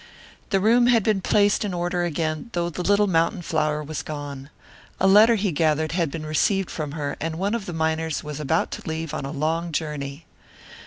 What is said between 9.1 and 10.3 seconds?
on a long journey.